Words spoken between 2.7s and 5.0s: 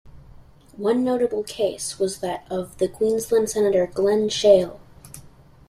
the Queensland Senator Glen Sheil.